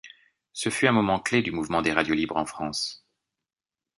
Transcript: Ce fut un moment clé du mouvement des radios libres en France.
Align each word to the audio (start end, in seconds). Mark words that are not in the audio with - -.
Ce 0.53 0.71
fut 0.71 0.87
un 0.87 0.93
moment 0.93 1.19
clé 1.19 1.43
du 1.43 1.51
mouvement 1.51 1.83
des 1.83 1.93
radios 1.93 2.15
libres 2.15 2.37
en 2.37 2.47
France. 2.47 3.05